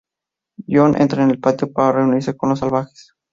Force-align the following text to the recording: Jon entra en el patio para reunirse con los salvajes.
Jon 0.67 0.97
entra 0.99 1.21
en 1.21 1.29
el 1.29 1.39
patio 1.39 1.71
para 1.71 1.91
reunirse 1.97 2.35
con 2.35 2.49
los 2.49 2.57
salvajes. 2.57 3.13